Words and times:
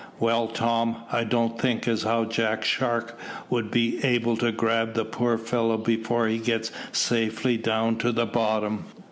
"Well, 0.17 0.47
Tom, 0.47 0.95
I 1.11 1.23
don't 1.23 1.61
think 1.61 1.87
as 1.87 2.01
how 2.01 2.25
Jack 2.25 2.65
Shark 2.65 3.19
will 3.51 3.61
be 3.69 4.03
able 4.03 4.35
to 4.37 4.51
grab 4.51 4.95
the 4.95 5.05
poor 5.05 5.37
fellow 5.37 5.77
before 5.77 6.27
he 6.27 6.39
gets 6.39 6.71
safely 6.91 7.55
down 7.55 7.97
to 7.97 8.11
the 8.11 8.25
bottom." 8.25 8.85